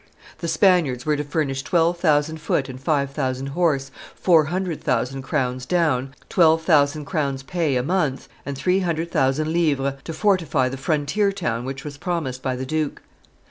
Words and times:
The 0.39 0.47
Spaniards 0.47 1.05
were 1.05 1.15
to 1.15 1.23
furnish 1.23 1.61
twelve 1.61 1.99
thousand 1.99 2.37
foot 2.41 2.69
and 2.69 2.81
five 2.81 3.11
thousand 3.11 3.49
horse, 3.49 3.91
four 4.15 4.45
hundred 4.45 4.83
thousand 4.83 5.21
crowns 5.21 5.63
down, 5.67 6.15
twelve 6.27 6.63
thousand 6.63 7.05
crowns' 7.05 7.43
pay 7.43 7.75
a 7.75 7.83
month, 7.83 8.27
and 8.43 8.57
three 8.57 8.79
hundred 8.79 9.11
thousand 9.11 9.53
livres 9.53 10.01
to 10.05 10.11
fortify 10.13 10.69
the 10.69 10.75
frontier 10.77 11.31
town 11.31 11.65
which 11.65 11.85
was 11.85 11.97
promised 11.97 12.41
by 12.41 12.55
the 12.55 12.65
duke. 12.65 13.03